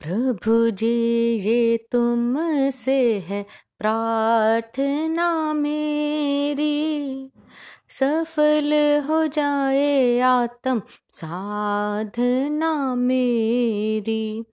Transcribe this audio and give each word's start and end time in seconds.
प्रभु 0.00 0.70
जी, 0.70 1.36
ये 1.38 1.88
तुम 1.92 2.36
से 2.70 3.18
है 3.18 3.46
प्रार्थना 3.78 5.52
मेरी। 5.52 7.30
सफल 7.88 8.72
हो 9.08 9.26
जाए 9.26 10.20
आत्म 10.20 10.82
साधना 11.12 12.94
मेरी। 12.94 14.44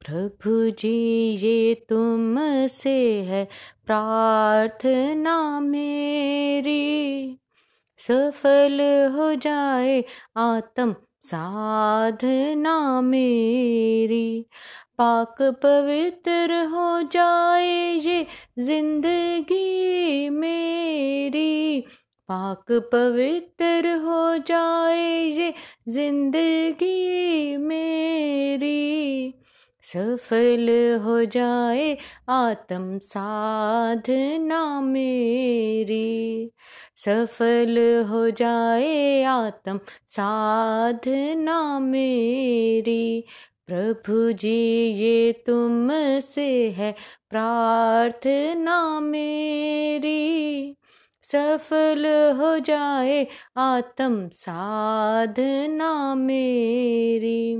प्रभु 0.00 0.70
जी, 0.70 1.30
ये 1.36 1.74
तुम 1.74 2.38
से 2.66 3.22
है 3.22 3.48
प्रार्थना 3.86 5.60
मेरी। 5.60 6.80
सफल 7.98 8.80
हो 9.12 9.34
जाए 9.34 10.04
आत्म 10.36 10.94
साधना 11.22 13.00
मेरी। 13.00 14.46
पाक 15.00 15.42
पवित्र 15.42 16.54
हो 16.64 17.02
जाए 17.02 17.92
ये 17.94 18.26
ज़िंदगी 18.58 20.28
मेरी। 20.30 21.80
पाक 22.28 22.72
पवित्र 22.92 23.94
हो 23.96 24.38
जाए 24.38 25.24
ये 25.24 25.54
ज़िंदगी 25.88 27.56
मेरी। 27.56 29.34
सफल 29.84 30.68
हो 31.04 31.24
जाए 31.24 31.96
आत्म 32.28 32.98
साधना 32.98 34.80
मेरी। 34.80 36.50
सफल 36.96 38.04
हो 38.10 38.30
जाए 38.30 39.22
आत्म 39.22 39.80
साधना 40.08 41.78
मेरी। 41.78 43.24
प्रभु 43.70 44.32
जी, 44.32 44.90
ये 44.90 45.32
तुम 45.32 45.88
से 46.20 46.70
है 46.70 46.94
प्रार्थना 47.30 49.00
मेरी। 49.00 50.76
सफल 51.22 52.06
हो 52.40 52.58
जाए 52.58 53.26
आत्म 53.56 54.28
साधना 54.28 56.14
मेरी। 56.14 57.56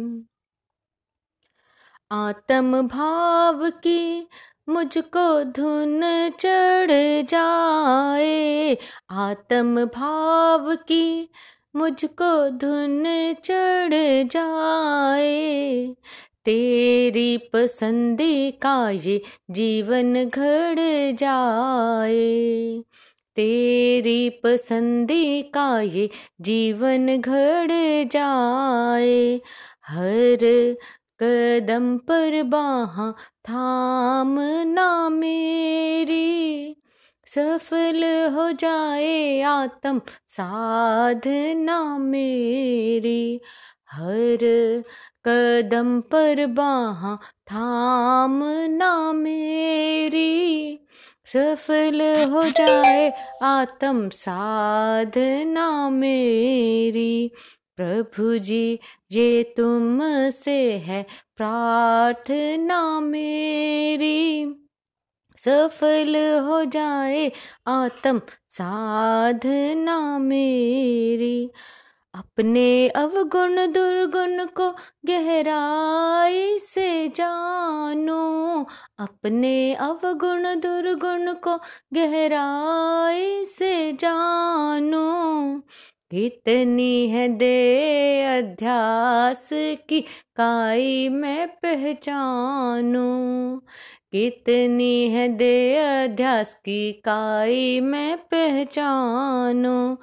आत्म 2.10 2.88
भाव 2.88 3.70
की 3.70 4.28
मुझको 4.68 5.44
धुन 5.44 6.30
चढ़ 6.40 6.90
जाए। 7.26 8.76
आत्म 9.10 9.84
भाव 9.84 10.76
की 10.76 11.30
मुझको 11.76 12.48
धुन 12.48 13.04
चढ़ 13.44 13.90
जाए। 14.28 15.94
तेरी 16.44 17.38
पसंदी 17.38 18.50
का 18.50 18.90
ये 18.90 19.22
जीवन 19.50 20.24
घड़ 20.24 20.76
जाए। 21.16 22.82
तेरी 23.36 24.30
पसंदी 24.30 25.42
का 25.42 25.80
ये 25.80 26.10
जीवन 26.40 27.20
घड़ 27.20 27.70
जाए। 28.08 29.40
हर 29.86 30.38
कदम 31.22 31.98
पर 31.98 32.42
बाहा 32.42 33.14
थामना 33.48 35.08
मेरी। 35.08 36.76
सफल 37.34 38.28
हो 38.32 38.52
जाए 38.52 39.40
आत्म 39.40 40.00
साधना 40.28 41.98
मेरी। 41.98 43.40
हर 43.92 44.38
कदम 45.24 46.00
पर 46.00 46.46
बाहा 46.46 47.18
थामना 47.46 49.12
मेरी। 49.12 50.78
सफल 51.26 52.00
हो 52.30 52.42
जाए 52.42 53.12
आत्म 53.42 54.08
साधना 54.08 55.88
मेरी। 55.88 57.30
प्रभु 57.76 58.38
जी, 58.38 58.78
ये 59.12 59.42
तुम 59.42 60.00
से 60.30 60.72
है 60.72 61.06
प्रार्थना 61.36 63.00
मेरी। 63.00 64.59
सफल 65.44 66.16
हो 66.40 66.64
जाए 66.64 67.32
आत्म 67.66 68.20
साधना 68.50 70.18
मेरी। 70.18 71.50
अपने 72.14 72.88
अवगुण 72.88 73.72
दुर्गुण 73.72 74.46
को 74.46 74.70
गहराई 75.06 76.58
से 76.58 77.08
जानो। 77.08 78.66
अपने 78.98 79.74
अवगुण 79.74 80.42
दुर्गुण 80.60 81.34
को 81.34 81.56
गहराई 81.94 83.44
से 83.44 83.92
जानो। 83.92 85.06
कितनी 86.10 87.08
है 87.08 87.28
दे 87.28 88.22
अध्यास 88.22 89.48
की 89.88 90.00
काई 90.36 91.08
मैं 91.08 91.48
पहचानू? 91.48 92.98
कितनी 94.12 95.08
है 95.08 95.28
दे 95.28 95.76
अध्यास 95.76 96.54
की 96.54 96.92
काई 96.92 97.80
मैं 97.80 98.16
पहचानू? 98.16 99.96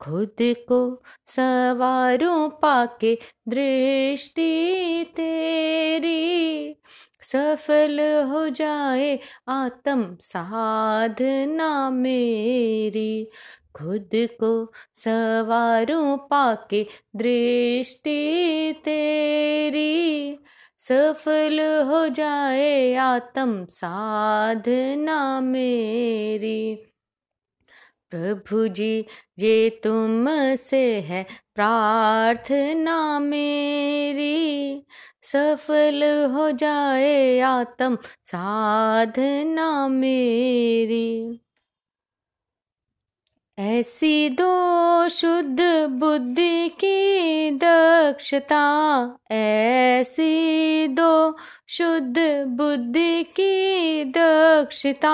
खुद 0.00 0.36
को 0.42 1.02
सवारों 1.28 2.48
पाके 2.48 3.18
दृष्टि 3.48 5.04
तेरी। 5.16 6.22
सफल 7.22 8.00
हो 8.30 8.48
जाए 8.48 9.18
आत्म 9.48 10.16
साधना 10.20 11.90
मेरी। 11.90 13.30
खुद 13.74 14.10
को 14.14 14.72
सवारों 14.96 16.18
पाके 16.18 16.86
दृष्टि 17.16 18.72
तेरी। 18.84 20.38
सफल 20.80 21.82
हो 21.84 22.08
जाए 22.08 22.94
आत्म 22.94 23.66
साधना 23.66 25.40
मेरी। 25.40 26.74
प्रभु 28.10 28.68
जी, 28.68 29.06
ये 29.38 29.80
तुम 29.84 30.26
से 30.54 31.00
है 31.00 31.26
प्रार्थना 31.54 33.18
मेरी। 33.18 34.86
सफल 35.22 36.02
हो 36.30 36.50
जाए 36.50 37.40
आत्म 37.40 37.98
साधना 38.24 39.88
मेरी। 39.88 41.41
ऐसी 43.58 44.28
दो 44.28 45.08
शुद्ध 45.08 45.86
बुद्धि 45.90 46.68
की 46.68 47.50
दक्षता, 47.50 48.62
ऐसी 49.30 50.86
दो 50.86 51.36
शुद्ध 51.68 52.44
बुद्धि 52.46 53.22
की 53.22 54.04
दक्षता। 54.04 55.12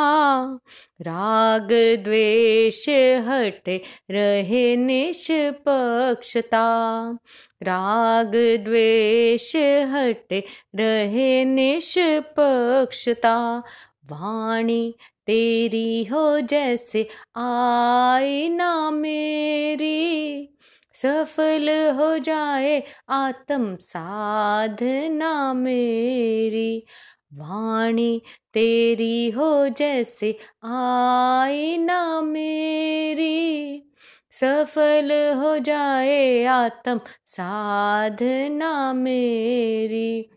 राग 1.00 2.00
द्वेष 2.04 2.88
हट 3.28 3.80
रहे 4.10 4.76
निष्पक्षता। 4.76 7.16
राग 7.62 8.60
द्वेष 8.64 9.56
हट 9.92 10.42
रहे 10.74 11.44
निष्पक्षता। 11.44 13.62
वाणी 14.10 14.94
तेरी 15.28 16.04
हो 16.04 16.40
जैसे 16.40 17.08
आईना 17.36 18.90
मेरी। 18.90 20.54
सफल 20.94 21.68
हो 21.96 22.18
जाए 22.18 22.82
आत्म 23.08 23.76
साधना 23.76 25.52
मेरी। 25.52 26.86
वाणी 27.34 28.22
तेरी 28.54 29.30
हो 29.30 29.68
जैसे 29.68 30.38
आईना 30.64 32.20
मेरी। 32.20 33.84
सफल 34.32 35.34
हो 35.36 35.58
जाए 35.58 36.44
आत्म 36.44 37.00
साधना 37.26 38.92
मेरी। 38.92 40.30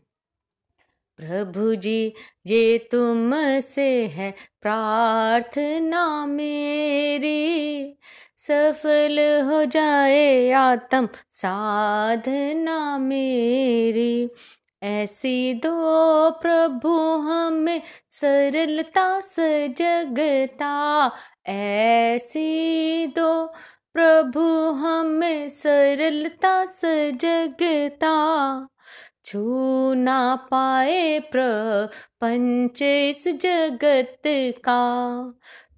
प्रभु 1.21 1.75
जी, 1.75 2.13
ये 2.45 2.77
तुम 2.91 3.31
से 3.61 4.05
है 4.05 4.31
प्रार्थना 4.61 6.25
मेरी। 6.25 7.97
सफल 8.37 9.43
हो 9.49 9.65
जाए 9.65 10.51
आत्म 10.51 11.09
साधना 11.31 12.97
मेरी। 12.97 14.29
ऐसी 14.83 15.53
दो 15.53 16.31
प्रभु 16.31 16.97
हमें 17.17 17.81
सरलता 18.09 19.19
सजगता 19.19 21.11
ऐसी 21.47 23.07
दो 23.07 23.45
प्रभु 23.93 24.71
हमें 24.71 25.49
सरलता 25.49 26.65
सजगता 26.65 28.11
छू 29.25 29.93
ना 29.93 30.35
पाए 30.51 31.19
प्रपंच 31.19 32.81
इस 32.81 33.27
जगत 33.27 34.21
का। 34.65 34.81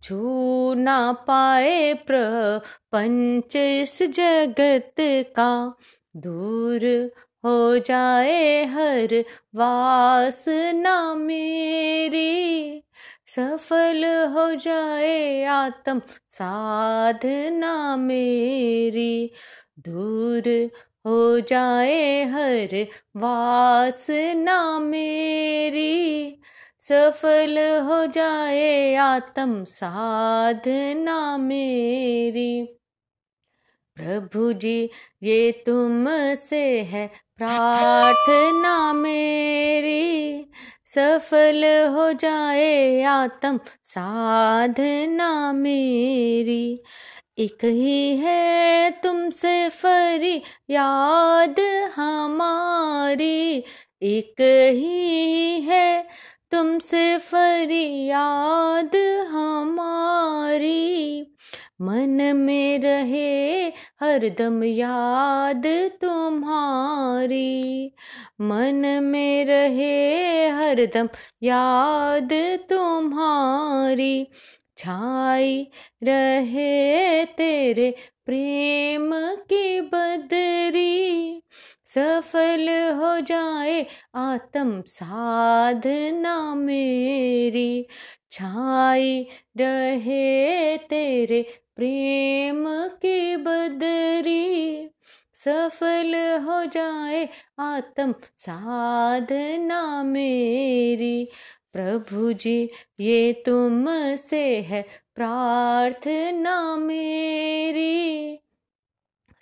छू 0.04 0.74
ना 0.74 1.12
पाए 1.13 1.94
प्रपंच 1.94 3.56
इस 3.56 4.04
जगत 4.04 4.95
का। 5.36 5.74
दूर 6.18 7.12
हो 7.45 7.78
जाए 7.78 8.66
हर 8.66 9.25
वासना 9.56 11.16
मेरी, 11.16 12.84
सफल 13.28 14.06
हो 14.06 14.56
जाए 14.56 15.44
आत्म 15.44 16.01
साधना 16.30 17.95
मेरी। 17.95 19.31
दूर 19.80 20.69
हो 21.05 21.39
जाए 21.39 22.23
हर 22.23 22.88
वासना 23.17 24.79
मेरी। 24.79 26.39
सफल 26.79 27.81
हो 27.81 28.05
जाए 28.05 28.95
आत्म 28.95 29.63
साधना 29.63 31.38
मेरी। 31.38 32.79
प्रभु 33.95 34.53
जी, 34.53 34.89
ये 35.23 35.51
तुम 35.51 36.05
से 36.35 36.81
है 36.81 37.07
प्रार्थना 37.38 38.94
मेरी। 38.94 40.45
सफल 40.85 41.63
हो 41.89 42.13
जाए 42.13 43.03
आत्म 43.03 43.59
साधना 43.85 45.51
मेरी। 45.51 46.83
एक 47.38 47.65
ही 47.65 48.18
है 48.18 48.91
तुमसे 48.91 49.69
फरी 49.69 50.44
याद 50.69 51.56
हमारी। 51.95 53.63
एक 54.01 54.69
ही 54.71 55.59
है 55.59 56.07
तुमसे 56.51 57.18
फरी 57.18 58.06
याद 58.06 59.25
हमारी। 59.30 61.27
मन 61.81 62.35
में 62.35 62.80
रहे 62.80 63.74
हरदम 64.01 64.63
याद 64.63 65.63
तुम्हारी। 66.01 67.94
मन 68.39 69.00
में 69.03 69.45
रहे 69.45 70.47
हरदम 70.47 71.09
याद 71.41 72.30
तुम्हारी। 72.69 74.27
छाई 74.77 75.67
रहे 76.03 77.25
तेरे 77.25 77.95
प्रेम 78.25 79.11
की 79.49 79.81
बदरी। 79.81 81.41
सफल 81.87 82.69
हो 82.69 83.19
जाए 83.21 83.85
आत्म 84.15 84.81
साधना 84.81 86.55
मेरी। 86.55 87.87
छाई 88.31 89.27
रहे 89.57 90.77
तेरे 90.77 91.41
प्रेम 91.75 92.65
की 92.87 93.35
बदरी। 93.37 94.89
सफल 95.45 96.16
हो 96.45 96.66
जाए 96.66 97.30
आत्म 97.60 98.16
साधना 98.38 100.04
मेरी। 100.04 101.28
प्रभु 101.74 102.34
जी, 102.34 102.69
ये 103.00 103.34
तुम 103.34 103.86
से 104.16 104.62
है 104.62 104.81
प्रार्थना 105.16 106.75
मेरी। 106.75 108.40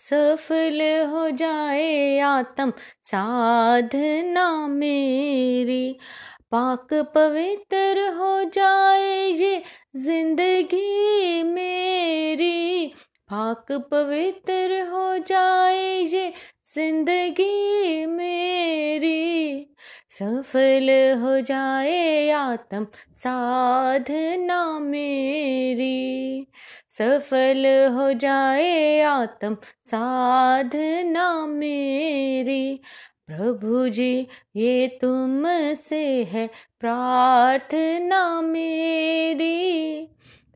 सफल 0.10 0.82
हो 1.08 1.30
जाए 1.30 2.20
आत्म 2.20 2.74
साधना 3.04 4.68
मेरी। 4.68 5.98
पाक 6.52 6.94
पवित्र 6.94 8.08
हो 8.10 8.44
जाए 8.44 9.28
ये 9.28 9.64
ज़िंदगी 9.96 11.44
मेरी। 11.44 12.94
पाक 13.34 13.72
पवित्र 13.72 14.82
हो 14.90 15.18
जाए 15.18 15.98
ये 15.98 16.34
ज़िंदगी 16.76 18.06
मेरी। 18.06 19.76
सफल 20.10 20.90
हो 21.22 21.40
जाए 21.42 22.30
आत्म 22.30 22.88
साधना 23.18 24.80
मेरी। 24.80 26.48
सफल 26.90 27.90
हो 27.94 28.14
जाए 28.14 29.02
आत्म 29.02 29.58
साधना 29.86 31.46
मेरी। 31.46 32.80
प्रभु 33.28 33.90
जी, 33.90 34.28
ये 34.56 34.88
तुम 35.02 35.44
से 35.74 36.24
है 36.24 36.48
प्रार्थना 36.80 38.42
मेरी। 38.42 40.08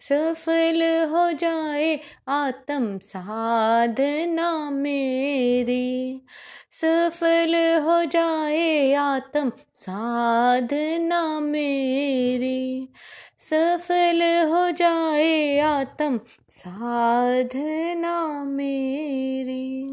सफल 0.10 1.08
हो 1.12 1.32
जाए 1.32 2.00
आत्म 2.28 3.00
साधना 3.00 4.70
मेरी। 4.70 6.22
सफल 6.72 7.56
हो 7.82 8.06
जाए 8.06 8.94
आत्म 8.94 9.52
साधना 9.76 11.40
मेरी। 11.40 12.90
सफल 13.40 14.48
हो 14.48 14.72
जाए 14.72 15.60
आत्म 15.60 16.20
साधना 16.52 18.44
मेरी। 18.44 19.86